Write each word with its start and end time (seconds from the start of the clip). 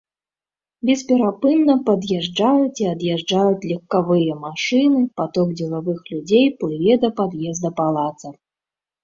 Бесперапынна 0.89 1.75
пад'язджаюць 1.89 2.81
і 2.85 2.87
ад'язджаюць 2.93 3.67
легкавыя 3.73 4.33
машыны, 4.47 5.03
паток 5.23 5.47
дзелавых 5.61 6.01
людзей 6.15 6.51
плыве 6.65 6.99
да 7.07 7.15
пад'езда 7.23 7.69
палаца. 7.83 8.27